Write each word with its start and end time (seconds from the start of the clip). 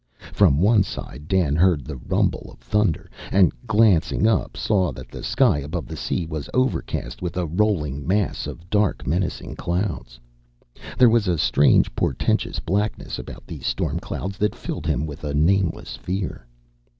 From 0.33 0.57
one 0.59 0.81
side 0.81 1.27
Dan 1.27 1.55
heard 1.55 1.85
the 1.85 1.95
rumble 1.97 2.49
of 2.51 2.57
thunder, 2.57 3.07
and, 3.31 3.51
glancing 3.67 4.25
up, 4.25 4.57
saw 4.57 4.91
that 4.93 5.09
the 5.09 5.21
sky 5.21 5.59
above 5.59 5.85
the 5.85 5.95
sea 5.95 6.25
was 6.25 6.49
overcast 6.55 7.21
with 7.21 7.37
a 7.37 7.45
rolling 7.45 8.07
mass 8.07 8.47
of 8.47 8.67
dark, 8.71 9.05
menacing 9.05 9.57
clouds. 9.57 10.19
There 10.97 11.07
was 11.07 11.27
a 11.27 11.37
strange 11.37 11.93
portentous 11.93 12.57
blackness 12.57 13.19
about 13.19 13.45
these 13.45 13.67
storm 13.67 13.99
clouds 13.99 14.39
that 14.39 14.55
filled 14.55 14.87
him 14.87 15.05
with 15.05 15.23
a 15.23 15.35
nameless 15.35 15.95
fear. 15.97 16.47